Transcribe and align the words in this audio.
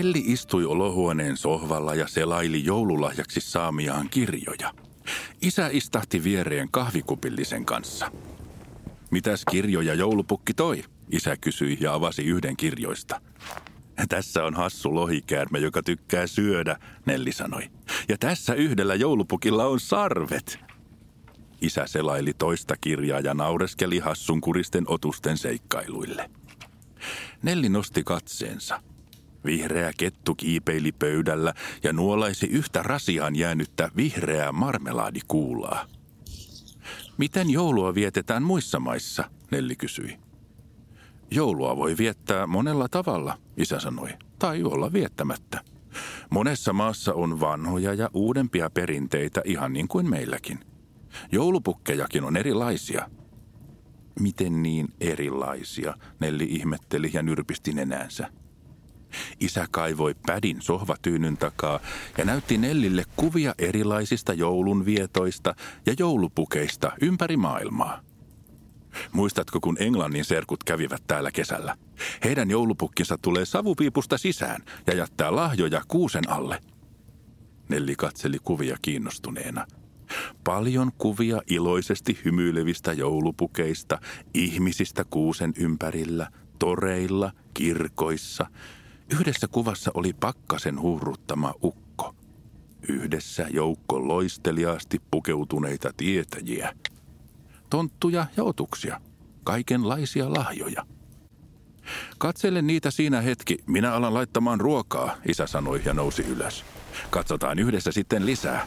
Nelli 0.00 0.22
istui 0.26 0.64
olohuoneen 0.64 1.36
sohvalla 1.36 1.94
ja 1.94 2.08
selaili 2.08 2.64
joululahjaksi 2.64 3.40
saamiaan 3.40 4.08
kirjoja. 4.10 4.74
Isä 5.42 5.68
istahti 5.72 6.24
viereen 6.24 6.68
kahvikupillisen 6.70 7.64
kanssa. 7.64 8.10
Mitäs 9.10 9.44
kirjoja 9.50 9.94
joulupukki 9.94 10.54
toi? 10.54 10.82
Isä 11.12 11.36
kysyi 11.36 11.78
ja 11.80 11.94
avasi 11.94 12.22
yhden 12.22 12.56
kirjoista. 12.56 13.20
Tässä 14.08 14.44
on 14.44 14.54
hassu 14.54 14.94
lohikäärme, 14.94 15.58
joka 15.58 15.82
tykkää 15.82 16.26
syödä, 16.26 16.76
Nelli 17.06 17.32
sanoi. 17.32 17.70
Ja 18.08 18.18
tässä 18.18 18.54
yhdellä 18.54 18.94
joulupukilla 18.94 19.66
on 19.66 19.80
sarvet. 19.80 20.58
Isä 21.60 21.86
selaili 21.86 22.32
toista 22.34 22.76
kirjaa 22.80 23.20
ja 23.20 23.34
naureskeli 23.34 23.98
hassun 23.98 24.40
kuristen 24.40 24.84
otusten 24.86 25.38
seikkailuille. 25.38 26.30
Nelli 27.42 27.68
nosti 27.68 28.04
katseensa. 28.04 28.82
Vihreä 29.44 29.92
kettu 29.96 30.34
kiipeili 30.34 30.92
pöydällä 30.92 31.54
ja 31.82 31.92
nuolaisi 31.92 32.46
yhtä 32.46 32.82
rasiaan 32.82 33.36
jäänyttä 33.36 33.90
vihreää 33.96 34.52
marmelaadikuulaa. 34.52 35.86
Miten 37.18 37.50
joulua 37.50 37.94
vietetään 37.94 38.42
muissa 38.42 38.80
maissa, 38.80 39.30
Nelli 39.50 39.76
kysyi. 39.76 40.18
Joulua 41.30 41.76
voi 41.76 41.94
viettää 41.98 42.46
monella 42.46 42.88
tavalla, 42.88 43.38
isä 43.56 43.80
sanoi, 43.80 44.10
tai 44.38 44.62
olla 44.62 44.92
viettämättä. 44.92 45.60
Monessa 46.30 46.72
maassa 46.72 47.14
on 47.14 47.40
vanhoja 47.40 47.94
ja 47.94 48.10
uudempia 48.14 48.70
perinteitä 48.70 49.42
ihan 49.44 49.72
niin 49.72 49.88
kuin 49.88 50.10
meilläkin. 50.10 50.58
Joulupukkejakin 51.32 52.24
on 52.24 52.36
erilaisia. 52.36 53.10
Miten 54.20 54.62
niin 54.62 54.88
erilaisia, 55.00 55.94
Nelli 56.20 56.44
ihmetteli 56.44 57.10
ja 57.12 57.22
nyrpisti 57.22 57.72
nenäänsä. 57.72 58.30
Isä 59.40 59.66
kaivoi 59.70 60.14
pädin 60.26 60.62
sohvatyynyn 60.62 61.36
takaa 61.36 61.80
ja 62.18 62.24
näytti 62.24 62.58
Nellille 62.58 63.04
kuvia 63.16 63.54
erilaisista 63.58 64.32
joulunvietoista 64.32 65.54
ja 65.86 65.94
joulupukeista 65.98 66.92
ympäri 67.00 67.36
maailmaa. 67.36 68.00
Muistatko, 69.12 69.60
kun 69.60 69.76
Englannin 69.80 70.24
serkut 70.24 70.64
kävivät 70.64 71.02
täällä 71.06 71.30
kesällä? 71.30 71.76
Heidän 72.24 72.50
joulupukkinsa 72.50 73.18
tulee 73.22 73.44
savupiipusta 73.44 74.18
sisään 74.18 74.62
ja 74.86 74.94
jättää 74.94 75.36
lahjoja 75.36 75.82
kuusen 75.88 76.30
alle. 76.30 76.60
Nelli 77.68 77.96
katseli 77.96 78.38
kuvia 78.44 78.76
kiinnostuneena. 78.82 79.66
Paljon 80.44 80.92
kuvia 80.98 81.42
iloisesti 81.46 82.18
hymyilevistä 82.24 82.92
joulupukeista, 82.92 83.98
ihmisistä 84.34 85.04
kuusen 85.10 85.52
ympärillä, 85.56 86.30
toreilla, 86.58 87.32
kirkoissa. 87.54 88.46
Yhdessä 89.12 89.48
kuvassa 89.48 89.90
oli 89.94 90.12
pakkasen 90.12 90.80
huuruttama 90.80 91.54
ukko. 91.62 92.14
Yhdessä 92.88 93.46
joukko 93.50 94.08
loisteliaasti 94.08 95.02
pukeutuneita 95.10 95.92
tietäjiä– 95.96 96.72
tonttuja 97.70 98.26
ja 98.36 98.44
otuksia, 98.44 99.00
kaikenlaisia 99.44 100.32
lahjoja. 100.32 100.86
Katsele 102.18 102.62
niitä 102.62 102.90
siinä 102.90 103.20
hetki, 103.20 103.58
minä 103.66 103.92
alan 103.94 104.14
laittamaan 104.14 104.60
ruokaa, 104.60 105.16
isä 105.28 105.46
sanoi 105.46 105.82
ja 105.84 105.94
nousi 105.94 106.22
ylös. 106.22 106.64
Katsotaan 107.10 107.58
yhdessä 107.58 107.92
sitten 107.92 108.26
lisää. 108.26 108.66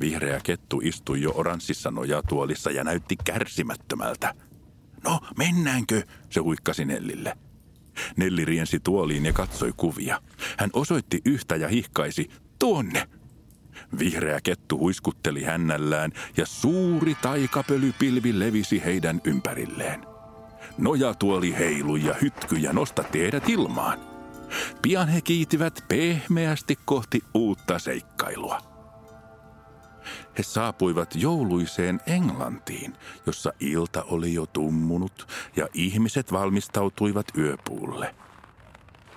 Vihreä 0.00 0.40
kettu 0.42 0.80
istui 0.84 1.22
jo 1.22 1.32
oranssissa 1.34 1.90
nojatuolissa 1.90 2.70
ja 2.70 2.84
näytti 2.84 3.16
kärsimättömältä. 3.24 4.34
No, 5.04 5.20
mennäänkö? 5.38 6.02
se 6.30 6.40
huikkasi 6.40 6.84
Nellille. 6.84 7.38
Nelli 8.16 8.44
riensi 8.44 8.80
tuoliin 8.80 9.26
ja 9.26 9.32
katsoi 9.32 9.72
kuvia. 9.76 10.20
Hän 10.58 10.70
osoitti 10.72 11.20
yhtä 11.24 11.56
ja 11.56 11.68
hihkaisi, 11.68 12.30
tuonne, 12.58 13.08
Vihreä 13.98 14.40
kettu 14.40 14.78
huiskutteli 14.78 15.42
hännällään 15.42 16.12
ja 16.36 16.46
suuri 16.46 17.14
taikapölypilvi 17.14 18.38
levisi 18.38 18.82
heidän 18.84 19.20
ympärilleen. 19.24 20.06
Nojatuoli 20.78 21.58
heilui 21.58 22.04
ja 22.04 22.14
hytkyjä 22.22 22.72
nostatti 22.72 23.20
heidät 23.20 23.48
ilmaan. 23.48 23.98
Pian 24.82 25.08
he 25.08 25.20
kiitivät 25.20 25.84
pehmeästi 25.88 26.78
kohti 26.84 27.20
uutta 27.34 27.78
seikkailua. 27.78 28.77
He 30.38 30.42
saapuivat 30.42 31.14
jouluiseen 31.14 32.00
Englantiin, 32.06 32.96
jossa 33.26 33.52
ilta 33.60 34.02
oli 34.02 34.34
jo 34.34 34.46
tummunut 34.46 35.28
ja 35.56 35.68
ihmiset 35.74 36.32
valmistautuivat 36.32 37.26
yöpuulle. 37.38 38.14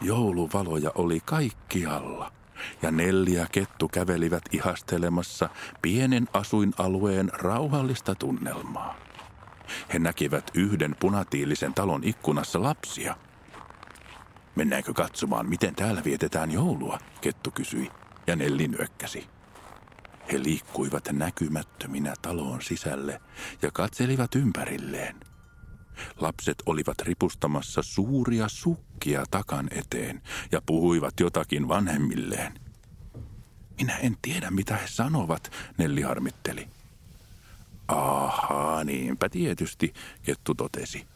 Jouluvaloja 0.02 0.92
oli 0.96 1.20
kaikkialla– 1.26 2.32
ja 2.82 2.92
neljä 2.92 3.48
kettu 3.52 3.88
kävelivät 3.88 4.44
ihastelemassa 4.52 5.50
pienen 5.82 6.28
asuinalueen 6.34 7.32
rauhallista 7.34 8.16
tunnelmaa. 8.16 8.96
He 9.94 10.00
näkivät 10.00 10.52
yhden 10.54 10.96
punatiilisen 11.00 11.74
talon 11.74 12.04
ikkunassa 12.04 12.62
lapsia. 12.62 13.16
Mennäänkö 14.56 14.94
katsomaan, 14.94 15.50
miten 15.50 15.76
täällä 15.76 16.02
vietetään 16.04 16.52
joulua, 16.52 16.98
kettu 17.22 17.52
kysyi, 17.52 17.92
ja 18.28 18.36
Nelli 18.36 18.68
nyökkäsi. 18.68 19.41
He 20.32 20.44
liikkuivat 20.44 21.10
näkymättöminä 21.12 22.14
taloon 22.22 22.62
sisälle 22.62 23.22
ja 23.62 23.72
katselivat 23.72 24.36
ympärilleen– 24.36 25.16
Lapset 26.20 26.64
olivat 26.66 27.02
ripustamassa 27.02 27.82
suuria 27.82 28.48
sukkia 28.48 29.24
takan 29.32 29.70
eteen 29.72 30.22
ja 30.52 30.62
puhuivat 30.66 31.20
jotakin 31.20 31.68
vanhemmilleen. 31.68 32.60
Minä 33.78 33.98
en 33.98 34.18
tiedä, 34.22 34.52
mitä 34.52 34.76
he 34.76 34.88
sanovat, 34.88 35.52
Nelli 35.78 36.02
harmitteli. 36.02 36.68
Ahaa, 37.88 38.84
niinpä 38.84 39.30
tietysti, 39.30 39.94
Kettu 40.24 40.56
totesi. 40.56 41.08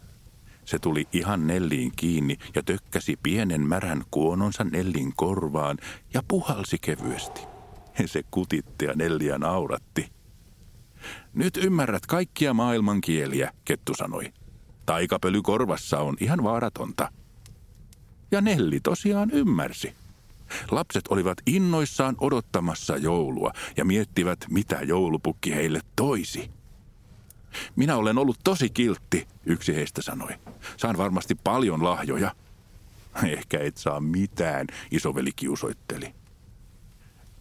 Se 0.66 0.80
tuli 0.80 1.08
ihan 1.14 1.48
Nelliin 1.48 1.92
kiinni 1.96 2.38
ja 2.56 2.64
tökkäsi 2.64 3.18
pienen 3.24 3.62
märän 3.62 4.04
kuononsa 4.12 4.64
Nellin 4.64 5.14
korvaan 5.16 5.78
ja 6.14 6.24
puhalsi 6.28 6.78
kevyesti. 6.82 7.55
Se 8.06 8.24
kutitti 8.32 8.86
ja 8.86 8.94
Nelliä 8.96 9.38
nauratti. 9.38 10.12
Nyt 11.34 11.58
ymmärrät 11.58 12.06
kaikkia 12.06 12.54
maailman 12.54 13.02
kieliä, 13.02 13.52
Kettu 13.66 13.94
sanoi. 13.94 14.34
Taikapöly 14.86 15.42
korvassa 15.42 16.00
on 16.00 16.18
ihan 16.20 16.44
vaaratonta. 16.44 17.12
Ja 18.32 18.42
Nelli 18.42 18.80
tosiaan 18.80 19.32
ymmärsi. 19.32 19.96
Lapset 20.72 21.08
olivat 21.08 21.38
innoissaan 21.46 22.16
odottamassa 22.20 22.98
joulua 22.98 23.52
ja 23.78 23.86
miettivät, 23.86 24.46
mitä 24.50 24.76
joulupukki 24.76 25.56
heille 25.56 25.82
toisi. 25.96 26.52
Minä 27.76 27.98
olen 27.98 28.18
ollut 28.18 28.40
tosi 28.44 28.70
kiltti, 28.70 29.28
yksi 29.46 29.76
heistä 29.76 30.02
sanoi. 30.02 30.32
Saan 30.78 30.98
varmasti 30.98 31.36
paljon 31.36 31.84
lahjoja. 31.84 32.36
Ehkä 33.24 33.60
et 33.60 33.78
saa 33.78 34.00
mitään, 34.00 34.68
isoveli 34.92 35.32
kiusoitteli. 35.36 36.14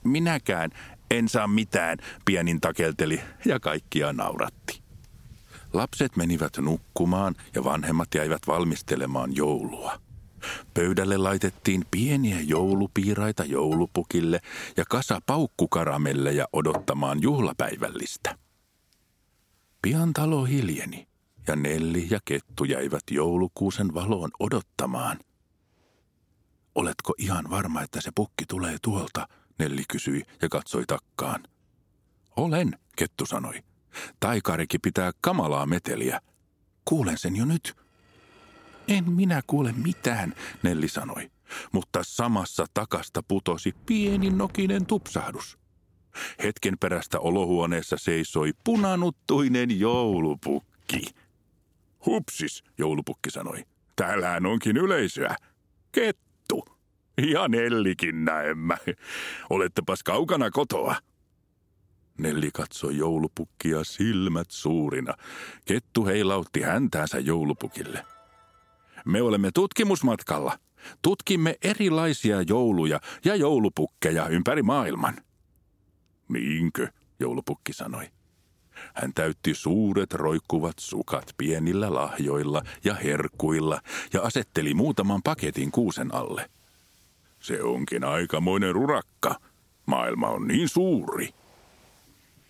Minäkään 0.04 0.70
en 1.10 1.28
saa 1.28 1.46
mitään, 1.46 1.98
pienin 2.24 2.60
takelteli 2.60 3.20
ja 3.44 3.60
kaikkia 3.60 4.12
nauratti. 4.12 4.82
Lapset 5.72 6.16
menivät 6.16 6.52
nukkumaan 6.58 7.34
ja 7.54 7.64
vanhemmat 7.64 8.08
jäivät 8.14 8.42
valmistelemaan 8.46 9.36
joulua. 9.36 10.00
Pöydälle 10.74 11.16
laitettiin 11.16 11.84
pieniä 11.90 12.40
joulupiiraita 12.40 13.44
joulupukille 13.44 14.40
ja 14.76 14.84
kasa 14.88 15.20
paukkukaramelleja 15.26 16.48
odottamaan 16.52 17.22
juhlapäivällistä. 17.22 18.38
Pian 19.82 20.12
talo 20.12 20.44
hiljeni 20.44 21.08
ja 21.46 21.56
Nelli 21.56 22.06
ja 22.10 22.20
Kettu 22.24 22.64
jäivät 22.64 23.02
joulukuusen 23.10 23.94
valoon 23.94 24.30
odottamaan. 24.40 25.18
Oletko 26.74 27.14
ihan 27.18 27.50
varma, 27.50 27.82
että 27.82 28.00
se 28.00 28.10
pukki 28.14 28.44
tulee 28.48 28.76
tuolta? 28.82 29.28
Nelli 29.58 29.82
kysyi 29.88 30.22
ja 30.42 30.48
katsoi 30.48 30.84
takkaan. 30.86 31.42
Olen, 32.36 32.78
Kettu 32.96 33.26
sanoi. 33.26 33.62
Taikarikin 34.20 34.80
pitää 34.80 35.12
kamalaa 35.20 35.66
meteliä. 35.66 36.20
Kuulen 36.84 37.18
sen 37.18 37.36
jo 37.36 37.44
nyt. 37.44 37.76
En 38.88 39.12
minä 39.12 39.42
kuule 39.46 39.72
mitään, 39.72 40.34
Nelli 40.62 40.88
sanoi, 40.88 41.30
mutta 41.72 42.00
samassa 42.02 42.66
takasta 42.74 43.22
putosi 43.22 43.72
pieni 43.86 44.30
nokinen 44.30 44.86
tupsahdus. 44.86 45.58
Hetken 46.42 46.78
perästä 46.78 47.20
olohuoneessa 47.20 47.96
seisoi 47.98 48.52
punanuttuinen 48.64 49.80
joulupukki. 49.80 51.02
Hupsis, 52.06 52.64
joulupukki 52.78 53.30
sanoi. 53.30 53.64
Täällähän 53.96 54.46
onkin 54.46 54.76
yleisöä. 54.76 55.36
Kettu. 55.92 56.23
Ja 57.18 57.48
Nellikin 57.48 58.24
näemmä. 58.24 58.76
Olettepas 59.50 60.02
kaukana 60.02 60.50
kotoa. 60.50 60.96
Nelli 62.18 62.50
katsoi 62.50 62.96
joulupukkia 62.96 63.84
silmät 63.84 64.50
suurina. 64.50 65.14
Kettu 65.64 66.06
heilautti 66.06 66.60
häntäänsä 66.60 67.18
joulupukille. 67.18 68.04
Me 69.04 69.22
olemme 69.22 69.50
tutkimusmatkalla. 69.54 70.58
Tutkimme 71.02 71.56
erilaisia 71.62 72.42
jouluja 72.42 73.00
ja 73.24 73.36
joulupukkeja 73.36 74.28
ympäri 74.28 74.62
maailman. 74.62 75.14
Niinkö, 76.28 76.88
joulupukki 77.20 77.72
sanoi. 77.72 78.08
Hän 78.94 79.12
täytti 79.14 79.54
suuret 79.54 80.14
roikkuvat 80.14 80.78
sukat 80.78 81.34
pienillä 81.36 81.94
lahjoilla 81.94 82.62
ja 82.84 82.94
herkuilla 82.94 83.80
ja 84.12 84.22
asetteli 84.22 84.74
muutaman 84.74 85.22
paketin 85.22 85.70
kuusen 85.70 86.14
alle. 86.14 86.50
Se 87.44 87.62
onkin 87.62 88.04
aikamoinen 88.04 88.74
rurakka. 88.74 89.40
Maailma 89.86 90.28
on 90.28 90.48
niin 90.48 90.68
suuri. 90.68 91.28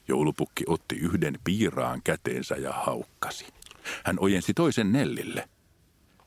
Joulupukki 0.09 0.65
otti 0.67 0.97
yhden 0.97 1.39
piiraan 1.45 2.03
käteensä 2.03 2.55
ja 2.55 2.73
haukkasi. 2.73 3.47
Hän 4.05 4.17
ojensi 4.21 4.55
toisen 4.55 4.93
Nellille. 4.93 5.49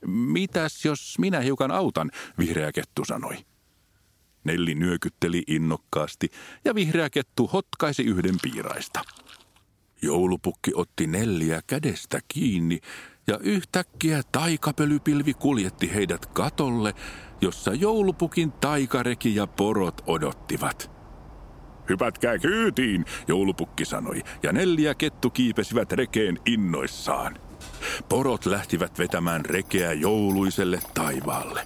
Mitäs 0.07 0.85
jos 0.85 1.19
minä 1.19 1.39
hiukan 1.39 1.71
autan, 1.71 2.11
vihreä 2.39 2.71
kettu 2.71 3.05
sanoi. 3.05 3.37
Nelli 4.43 4.75
nyökytteli 4.75 5.43
innokkaasti 5.47 6.29
ja 6.65 6.75
vihreä 6.75 7.09
kettu 7.09 7.47
hotkaisi 7.47 8.03
yhden 8.03 8.35
piiraista. 8.41 9.01
Joulupukki 10.01 10.71
otti 10.75 11.07
Nelliä 11.07 11.61
kädestä 11.67 12.19
kiinni 12.27 12.79
ja 13.27 13.39
yhtäkkiä 13.41 14.21
taikapölypilvi 14.31 15.33
kuljetti 15.33 15.93
heidät 15.93 16.25
katolle, 16.25 16.93
jossa 17.41 17.73
joulupukin 17.73 18.51
taikareki 18.51 19.35
ja 19.35 19.47
porot 19.47 20.01
odottivat– 20.07 20.91
Hypätkää 21.89 22.37
kyytiin, 22.37 23.05
joulupukki 23.27 23.85
sanoi, 23.85 24.21
ja 24.43 24.53
neljä 24.53 24.95
kettu 24.95 25.29
kiipesivät 25.29 25.91
rekeen 25.91 26.39
innoissaan. 26.45 27.39
Porot 28.09 28.45
lähtivät 28.45 28.99
vetämään 28.99 29.45
rekeä 29.45 29.93
jouluiselle 29.93 30.79
taivaalle. 30.93 31.65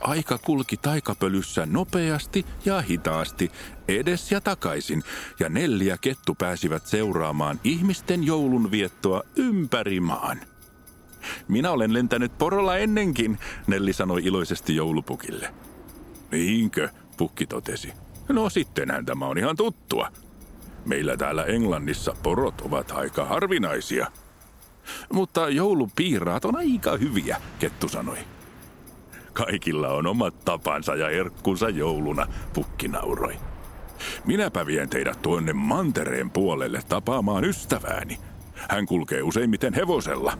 Aika 0.00 0.38
kulki 0.38 0.76
taikapölyssä 0.76 1.66
nopeasti 1.66 2.46
ja 2.64 2.80
hitaasti, 2.80 3.50
edes 3.88 4.32
ja 4.32 4.40
takaisin, 4.40 5.02
ja 5.40 5.48
neljä 5.48 5.98
kettu 6.00 6.34
pääsivät 6.34 6.86
seuraamaan 6.86 7.60
ihmisten 7.64 8.24
joulunviettoa 8.24 9.22
ympäri 9.36 10.00
maan. 10.00 10.53
Minä 11.48 11.70
olen 11.70 11.92
lentänyt 11.92 12.38
porolla 12.38 12.76
ennenkin, 12.76 13.38
Nelli 13.66 13.92
sanoi 13.92 14.24
iloisesti 14.24 14.76
joulupukille. 14.76 15.54
Niinkö, 16.30 16.88
pukki 17.16 17.46
totesi. 17.46 17.92
No 18.28 18.50
sittenhän 18.50 19.06
tämä 19.06 19.26
on 19.26 19.38
ihan 19.38 19.56
tuttua. 19.56 20.08
Meillä 20.84 21.16
täällä 21.16 21.44
Englannissa 21.44 22.16
porot 22.22 22.60
ovat 22.60 22.90
aika 22.90 23.24
harvinaisia. 23.24 24.06
Mutta 25.12 25.48
joulupiiraat 25.48 26.44
on 26.44 26.56
aika 26.56 26.96
hyviä, 26.96 27.40
Kettu 27.58 27.88
sanoi. 27.88 28.18
Kaikilla 29.32 29.88
on 29.88 30.06
omat 30.06 30.44
tapansa 30.44 30.96
ja 30.96 31.10
erkkunsa 31.10 31.68
jouluna, 31.68 32.26
pukki 32.52 32.88
nauroi. 32.88 33.36
Minäpä 34.24 34.66
vien 34.66 34.88
teidät 34.88 35.22
tuonne 35.22 35.52
mantereen 35.52 36.30
puolelle 36.30 36.80
tapaamaan 36.88 37.44
ystävääni. 37.44 38.18
Hän 38.68 38.86
kulkee 38.86 39.22
useimmiten 39.22 39.74
hevosella. 39.74 40.38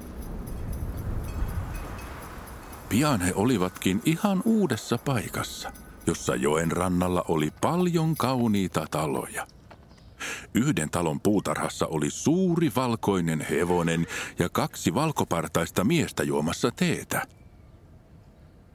Pian 2.95 3.21
he 3.21 3.33
olivatkin 3.35 4.03
ihan 4.05 4.43
uudessa 4.45 4.99
paikassa– 4.99 5.73
jossa 6.07 6.37
joen 6.37 6.73
rannalla 6.73 7.25
oli 7.29 7.51
paljon 7.61 8.15
kauniita 8.17 8.87
taloja. 8.91 9.47
Yhden 10.55 10.91
talon 10.91 11.21
puutarhassa 11.21 11.87
oli 11.87 12.11
suuri 12.11 12.73
valkoinen 12.77 13.47
hevonen 13.51 14.07
ja 14.39 14.49
kaksi 14.49 14.95
valkopartaista 14.95 15.85
miestä 15.85 16.23
juomassa 16.23 16.71
teetä. 16.71 17.23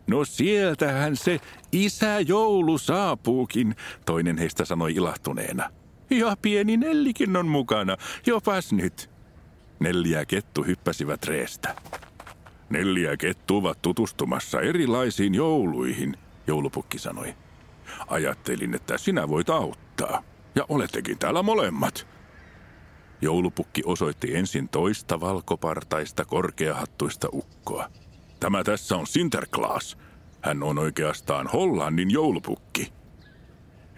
No 0.08 0.26
sieltähän 0.26 1.16
se 1.16 1.40
isä 1.72 2.20
joulu 2.20 2.78
saapuukin, 2.78 3.76
toinen 4.06 4.38
heistä 4.38 4.66
sanoi 4.66 4.94
ilahtuneena. 4.96 5.70
Ja 6.10 6.38
pieni 6.42 6.78
Nellikin 6.78 7.38
on 7.38 7.48
mukana, 7.48 7.98
jopas 8.26 8.74
nyt. 8.74 9.10
Nelli 9.80 10.10
ja 10.10 10.26
Kettu 10.26 10.64
hyppäsivät 10.64 11.24
reestä. 11.24 11.76
Nelli 12.70 13.02
ja 13.02 13.18
Kettu 13.18 13.58
ovat 13.58 13.82
tutustumassa 13.82 14.62
erilaisiin 14.62 15.36
jouluihin– 15.36 16.18
joulupukki 16.50 17.00
sanoi. 17.00 17.36
Ajattelin, 18.08 18.76
että 18.76 18.98
sinä 18.98 19.30
voit 19.30 19.50
auttaa. 19.50 20.24
Ja 20.56 20.66
olettekin 20.70 21.18
täällä 21.18 21.44
molemmat. 21.44 22.08
Joulupukki 23.22 23.82
osoitti 23.86 24.36
ensin 24.36 24.70
toista 24.70 25.20
valkopartaista 25.20 26.26
korkeahattuista 26.26 27.28
ukkoa. 27.34 27.90
Tämä 28.40 28.64
tässä 28.64 28.96
on 28.96 29.08
Sinterklaas. 29.08 29.98
Hän 30.42 30.64
on 30.64 30.80
oikeastaan 30.80 31.48
Hollannin 31.48 32.12
joulupukki. 32.12 32.94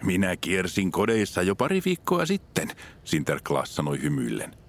Minä 0.02 0.36
kiersin 0.36 0.92
kodeissa 0.92 1.42
jo 1.42 1.56
pari 1.56 1.82
viikkoa 1.84 2.26
sitten, 2.26 2.70
Sinterklaas 3.04 3.76
sanoi 3.76 4.02
hymyillen. 4.02 4.61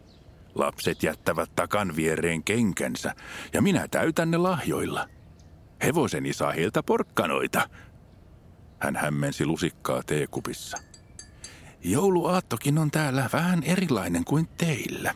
Lapset 0.56 1.04
jättävät 1.04 1.56
takan 1.56 1.96
viereen 1.96 2.44
kenkänsä 2.44 3.16
ja 3.54 3.62
minä 3.62 3.88
täytän 3.88 4.32
ne 4.32 4.38
lahjoilla– 4.38 5.08
Hevoseni 5.84 6.34
saa 6.34 6.52
heiltä 6.52 6.84
porkkanoita. 6.84 7.70
Hän 8.80 8.96
hämmensi 8.96 9.46
lusikkaa 9.46 10.04
teekupissa. 10.04 10.78
Jouluaattokin 11.84 12.78
on 12.78 12.92
täällä 12.92 13.30
vähän 13.34 13.64
erilainen 13.64 14.26
kuin 14.26 14.48
teillä. 14.58 15.14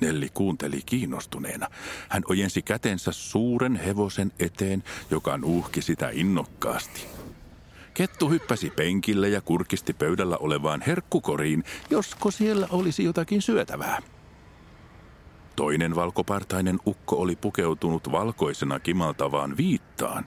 Nelli 0.00 0.28
kuunteli 0.34 0.80
kiinnostuneena. 0.86 1.68
Hän 2.08 2.22
ojensi 2.28 2.62
kätensä 2.62 3.12
suuren 3.12 3.76
hevosen 3.76 4.32
eteen, 4.38 4.82
joka 5.10 5.38
nuuhki 5.38 5.82
sitä 5.82 6.10
innokkaasti. 6.12 7.06
Kettu 7.94 8.30
hyppäsi 8.30 8.70
penkille 8.70 9.28
ja 9.28 9.40
kurkisti 9.40 9.92
pöydällä 9.92 10.36
olevaan 10.36 10.82
herkkukoriin, 10.86 11.64
josko 11.90 12.30
siellä 12.30 12.66
olisi 12.70 13.04
jotakin 13.04 13.42
syötävää. 13.42 14.02
Toinen 15.56 15.94
valkopartainen 15.94 16.78
ukko 16.86 17.16
oli 17.16 17.36
pukeutunut 17.36 18.12
valkoisena 18.12 18.80
kimaltavaan 18.80 19.56
viittaan. 19.56 20.24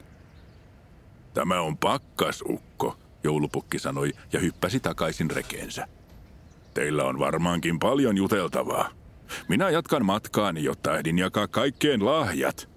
Tämä 1.34 1.62
on 1.62 1.78
pakkasukko, 1.78 2.98
joulupukki 3.24 3.80
sanoi 3.80 4.12
ja 4.34 4.40
hyppäsi 4.40 4.80
takaisin 4.80 5.32
rekeensä. 5.32 5.88
Teillä 6.74 7.04
on 7.04 7.20
varmaankin 7.20 7.80
paljon 7.80 8.18
juteltavaa. 8.18 8.90
Minä 9.50 9.70
jatkan 9.70 10.06
matkaani, 10.06 10.64
jotta 10.64 10.98
ehdin 10.98 11.20
jakaa 11.20 11.48
kaikkeen 11.48 12.06
lahjat. 12.06 12.70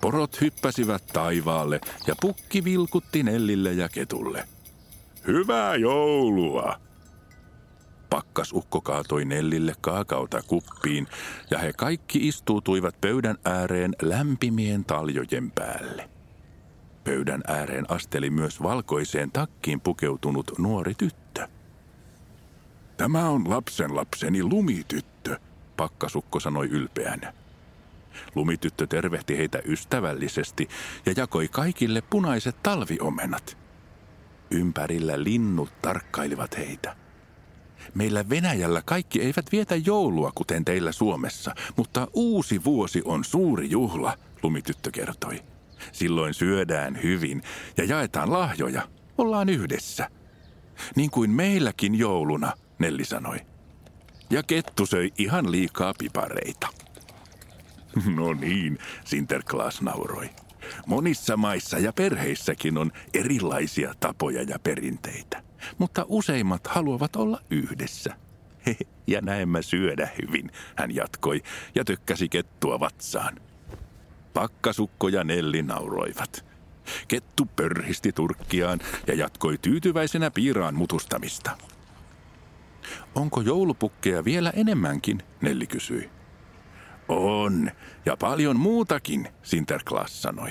Porot 0.00 0.40
hyppäsivät 0.40 1.06
taivaalle 1.12 1.80
ja 2.06 2.14
pukki 2.20 2.64
vilkutti 2.64 3.22
Nellille 3.22 3.72
ja 3.72 3.88
Ketulle. 3.88 4.44
Hyvää 5.26 5.76
joulua! 5.76 6.91
Pakkasukko 8.12 8.80
kaatoi 8.80 9.24
Nellille 9.24 9.74
kaakauta 9.80 10.42
kuppiin 10.42 11.06
ja 11.50 11.58
he 11.58 11.72
kaikki 11.72 12.28
istuutuivat 12.28 13.00
pöydän 13.00 13.36
ääreen 13.44 13.94
lämpimien 14.02 14.84
taljojen 14.84 15.50
päälle. 15.50 16.08
Pöydän 17.04 17.42
ääreen 17.46 17.84
asteli 17.88 18.30
myös 18.30 18.62
valkoiseen 18.62 19.30
takkiin 19.30 19.80
pukeutunut 19.80 20.58
nuori 20.58 20.94
tyttö. 20.94 21.48
Tämä 22.96 23.28
on 23.28 23.50
lapsen 23.50 23.96
lapseni 23.96 24.42
lumityttö, 24.42 25.38
pakkasukko 25.76 26.40
sanoi 26.40 26.66
ylpeänä. 26.68 27.32
Lumityttö 28.34 28.86
tervehti 28.86 29.38
heitä 29.38 29.62
ystävällisesti 29.64 30.68
ja 31.06 31.12
jakoi 31.16 31.48
kaikille 31.48 32.02
punaiset 32.10 32.56
talviomenat. 32.62 33.58
Ympärillä 34.50 35.22
linnut 35.22 35.72
tarkkailivat 35.82 36.58
heitä. 36.58 37.02
Meillä 37.94 38.28
Venäjällä 38.28 38.82
kaikki 38.84 39.20
eivät 39.20 39.52
vietä 39.52 39.76
joulua, 39.76 40.32
kuten 40.34 40.64
teillä 40.64 40.92
Suomessa, 40.92 41.54
mutta 41.76 42.08
uusi 42.12 42.64
vuosi 42.64 43.02
on 43.04 43.24
suuri 43.24 43.70
juhla, 43.70 44.18
lumityttö 44.42 44.90
kertoi. 44.90 45.42
Silloin 45.92 46.34
syödään 46.34 47.02
hyvin 47.02 47.42
ja 47.76 47.84
jaetaan 47.84 48.32
lahjoja. 48.32 48.88
Ollaan 49.18 49.48
yhdessä. 49.48 50.08
Niin 50.96 51.10
kuin 51.10 51.30
meilläkin 51.30 51.94
jouluna, 51.94 52.52
Nelli 52.78 53.04
sanoi. 53.04 53.36
Ja 54.30 54.42
kettu 54.42 54.86
söi 54.86 55.12
ihan 55.18 55.50
liikaa 55.50 55.94
pipareita. 55.98 56.68
No 58.16 58.34
niin, 58.34 58.78
Sinterklaas 59.04 59.82
nauroi. 59.82 60.30
Monissa 60.86 61.36
maissa 61.36 61.78
ja 61.78 61.92
perheissäkin 61.92 62.78
on 62.78 62.92
erilaisia 63.14 63.94
tapoja 64.00 64.42
ja 64.42 64.58
perinteitä 64.58 65.42
mutta 65.78 66.04
useimmat 66.08 66.66
haluavat 66.66 67.16
olla 67.16 67.40
yhdessä. 67.50 68.16
ja 69.06 69.20
näemmä 69.20 69.62
syödä 69.62 70.08
hyvin, 70.22 70.50
hän 70.76 70.94
jatkoi 70.94 71.42
ja 71.74 71.84
tykkäsi 71.84 72.28
kettua 72.28 72.80
vatsaan. 72.80 73.40
Pakkasukko 74.34 75.08
ja 75.08 75.24
Nelli 75.24 75.62
nauroivat. 75.62 76.44
Kettu 77.08 77.46
pörhisti 77.56 78.12
turkkiaan 78.12 78.80
ja 79.06 79.14
jatkoi 79.14 79.58
tyytyväisenä 79.58 80.30
piiraan 80.30 80.74
mutustamista. 80.74 81.50
Onko 83.14 83.40
joulupukkeja 83.40 84.24
vielä 84.24 84.52
enemmänkin, 84.56 85.22
Nelli 85.40 85.66
kysyi. 85.66 86.10
On, 87.08 87.70
ja 88.06 88.16
paljon 88.16 88.56
muutakin, 88.56 89.28
Sinterklaas 89.42 90.22
sanoi. 90.22 90.50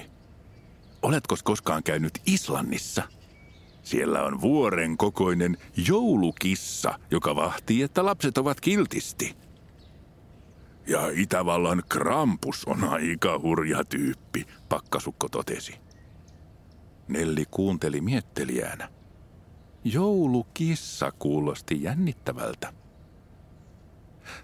Oletko 1.01 1.35
koskaan 1.43 1.83
käynyt 1.83 2.21
Islannissa? 2.25 3.03
Siellä 3.83 4.23
on 4.23 4.41
vuoren 4.41 4.97
kokoinen 4.97 5.57
joulukissa, 5.87 6.99
joka 7.11 7.35
vahtii, 7.35 7.81
että 7.81 8.05
lapset 8.05 8.37
ovat 8.37 8.61
kiltisti. 8.61 9.35
Ja 10.87 11.09
Itävallan 11.13 11.83
Krampus 11.89 12.65
on 12.65 12.83
aika 12.83 13.39
hurja 13.39 13.83
tyyppi, 13.83 14.45
pakkasukko 14.69 15.29
totesi. 15.29 15.75
Nelli 17.07 17.45
kuunteli 17.51 18.01
miettelijänä. 18.01 18.89
Joulukissa 19.83 21.11
kuulosti 21.19 21.83
jännittävältä. 21.83 22.73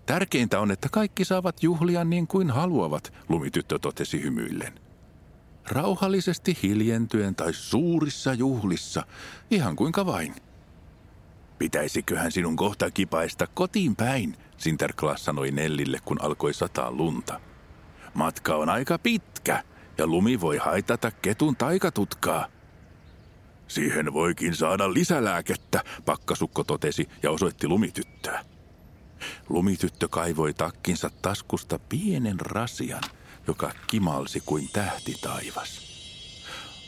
Tärkeintä 0.06 0.60
on, 0.60 0.72
että 0.72 0.90
kaikki 0.92 1.26
saavat 1.26 1.64
juhlia 1.64 2.04
niin 2.04 2.28
kuin 2.28 2.52
haluavat, 2.52 3.14
lumityttö 3.30 3.80
totesi 3.80 4.24
hymyillen. 4.24 4.87
Rauhallisesti 5.72 6.58
hiljentyen 6.64 7.36
tai 7.36 7.54
suurissa 7.54 8.34
juhlissa, 8.34 9.04
ihan 9.52 9.76
kuinka 9.76 10.06
vain. 10.06 10.36
Pitäisiköhän 11.60 12.32
sinun 12.32 12.56
kohta 12.56 12.92
kipaista 12.92 13.48
kotiin 13.48 13.96
päin, 13.96 14.38
Sinterklaas 14.58 15.26
sanoi 15.26 15.52
Nellille, 15.52 16.00
kun 16.06 16.22
alkoi 16.22 16.54
sataa 16.54 16.92
lunta. 16.92 17.40
Matka 18.14 18.56
on 18.56 18.70
aika 18.70 19.00
pitkä 19.00 19.64
ja 19.98 20.08
lumi 20.08 20.42
voi 20.42 20.58
haitata 20.58 21.12
ketun 21.12 21.56
taikatutkaa. 21.56 22.48
Siihen 23.68 24.14
voikin 24.14 24.56
saada 24.56 24.94
lisälääkettä, 24.94 25.84
pakkasukko 26.06 26.64
totesi 26.64 27.10
ja 27.24 27.32
osoitti 27.32 27.68
lumityttöä. 27.68 28.46
Lumityttö 29.50 30.08
kaivoi 30.08 30.54
takkinsa 30.54 31.10
taskusta 31.22 31.80
pienen 31.80 32.40
rasian, 32.40 33.04
joka 33.48 33.72
kimalsi 33.88 34.44
kuin 34.46 34.70
tähti 34.74 35.16
taivas. 35.22 35.82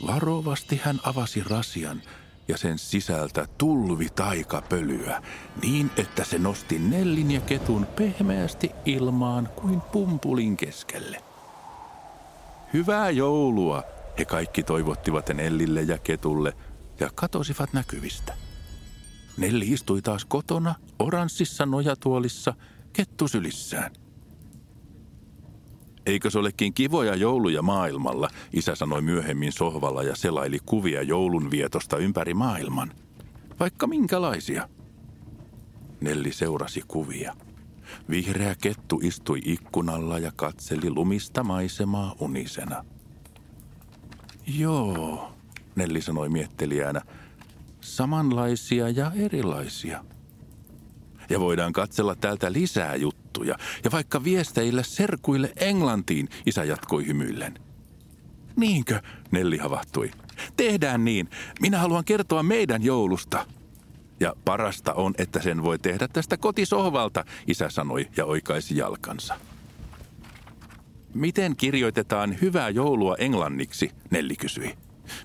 Varovasti 0.06 0.80
hän 0.84 1.00
avasi 1.02 1.42
rasian 1.44 2.02
ja 2.48 2.56
sen 2.56 2.78
sisältä 2.78 3.46
tulvi 3.58 4.08
taikapölyä 4.14 5.22
niin, 5.62 5.90
että 5.96 6.24
se 6.24 6.38
nosti 6.38 6.78
Nellin 6.78 7.30
ja 7.30 7.40
ketun 7.40 7.86
pehmeästi 7.86 8.70
ilmaan 8.84 9.48
kuin 9.56 9.80
pumpulin 9.80 10.56
keskelle. 10.56 11.22
Hyvää 12.72 13.10
joulua, 13.10 13.82
he 14.18 14.24
kaikki 14.24 14.62
toivottivat 14.62 15.28
Nellille 15.28 15.82
ja 15.82 15.98
ketulle 15.98 16.52
ja 17.00 17.10
katosivat 17.14 17.72
näkyvistä. 17.72 18.36
Nelli 19.36 19.72
istui 19.72 20.02
taas 20.02 20.24
kotona 20.24 20.74
oranssissa 20.98 21.66
nojatuolissa 21.66 22.54
kettusylissään. 22.92 23.90
Eikö 26.10 26.30
se 26.30 26.38
olekin 26.38 26.74
kivoja 26.74 27.14
jouluja 27.14 27.62
maailmalla, 27.62 28.28
isä 28.52 28.74
sanoi 28.74 29.02
myöhemmin 29.02 29.52
sohvalla 29.52 30.02
ja 30.02 30.16
selaili 30.16 30.58
kuvia 30.66 31.02
joulunvietosta 31.02 31.96
ympäri 31.96 32.34
maailman. 32.34 32.92
Vaikka 33.60 33.86
minkälaisia. 33.86 34.68
Nelli 36.00 36.32
seurasi 36.32 36.82
kuvia. 36.88 37.34
Vihreä 38.10 38.54
kettu 38.62 39.00
istui 39.02 39.40
ikkunalla 39.44 40.18
ja 40.18 40.32
katseli 40.36 40.90
lumista 40.90 41.44
maisemaa 41.44 42.14
unisena. 42.20 42.84
Joo, 44.46 45.32
Nelli 45.76 46.02
sanoi 46.02 46.28
miettelijänä, 46.28 47.02
samanlaisia 47.80 48.88
ja 48.88 49.12
erilaisia. 49.14 50.04
Ja 51.30 51.40
voidaan 51.40 51.72
katsella 51.72 52.14
täältä 52.14 52.52
lisää 52.52 52.96
juttuja. 52.96 53.58
Ja 53.84 53.90
vaikka 53.90 54.24
viesteillä 54.24 54.82
serkuille 54.82 55.52
Englantiin, 55.56 56.28
isä 56.46 56.64
jatkoi 56.64 57.06
hymyillen. 57.06 57.58
Niinkö, 58.56 59.02
Nelli 59.30 59.58
havahtui. 59.58 60.10
Tehdään 60.56 61.04
niin. 61.04 61.30
Minä 61.60 61.78
haluan 61.78 62.04
kertoa 62.04 62.42
meidän 62.42 62.82
joulusta. 62.82 63.46
Ja 64.20 64.34
parasta 64.44 64.94
on, 64.94 65.14
että 65.18 65.42
sen 65.42 65.62
voi 65.62 65.78
tehdä 65.78 66.08
tästä 66.08 66.36
kotisohvalta, 66.36 67.24
isä 67.46 67.70
sanoi 67.70 68.08
ja 68.16 68.24
oikaisi 68.24 68.76
jalkansa. 68.76 69.36
Miten 71.14 71.56
kirjoitetaan 71.56 72.40
hyvää 72.40 72.68
joulua 72.68 73.16
englanniksi, 73.16 73.90
Nelli 74.10 74.36
kysyi. 74.36 74.74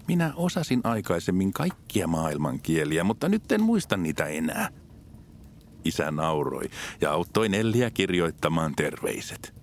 Minä 0.08 0.34
osasin 0.36 0.82
aikaisemmin 0.84 1.54
kaikkia 1.54 2.08
maailman 2.08 2.60
kieliä, 2.60 3.04
mutta 3.04 3.30
nyt 3.30 3.52
en 3.52 3.62
muista 3.62 3.98
niitä 3.98 4.26
enää. 4.26 4.70
Isä 5.86 6.12
nauroi 6.12 6.70
ja 7.02 7.12
auttoi 7.12 7.50
Nelliä 7.50 7.90
kirjoittamaan 7.90 8.76
terveiset. 8.76 9.54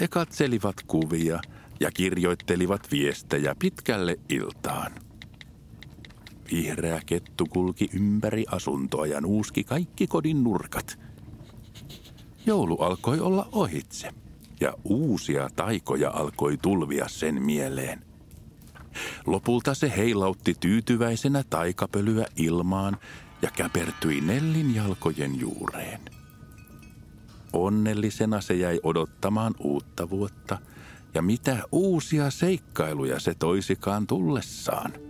He 0.00 0.08
katselivat 0.08 0.76
kuvia 0.86 1.40
ja 1.80 1.90
kirjoittelivat 1.90 2.90
viestejä 2.90 3.54
pitkälle 3.58 4.18
iltaan. 4.28 4.92
Vihreä 6.52 7.00
kettu 7.06 7.46
kulki 7.46 7.88
ympäri 7.92 8.44
asuntoa 8.50 9.06
ja 9.06 9.20
nuuski 9.20 9.64
kaikki 9.64 10.06
kodin 10.06 10.44
nurkat. 10.44 10.98
Joulu 12.46 12.76
alkoi 12.76 13.20
olla 13.20 13.48
ohitse 13.52 14.10
ja 14.60 14.74
uusia 14.84 15.48
taikoja 15.56 16.10
alkoi 16.10 16.56
tulvia 16.56 17.08
sen 17.08 17.42
mieleen. 17.42 18.02
Lopulta 19.26 19.74
se 19.74 19.92
heilautti 19.96 20.54
tyytyväisenä 20.60 21.44
taikapölyä 21.50 22.26
ilmaan 22.36 22.96
ja 23.42 23.50
käpertyi 23.50 24.20
Nellin 24.20 24.74
jalkojen 24.74 25.40
juureen. 25.40 26.00
Onnellisena 27.52 28.40
se 28.40 28.54
jäi 28.54 28.80
odottamaan 28.82 29.54
uutta 29.58 30.10
vuotta 30.10 30.58
ja 31.14 31.22
mitä 31.22 31.62
uusia 31.72 32.30
seikkailuja 32.30 33.20
se 33.20 33.34
toisikaan 33.34 34.06
tullessaan– 34.06 34.92